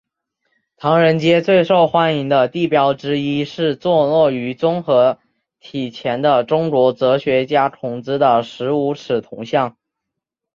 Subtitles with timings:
[0.77, 5.19] 唐人街最受欢迎的地标之一是坐落于综合
[5.59, 9.77] 体前的中国哲学家孔子的十五尺铜像。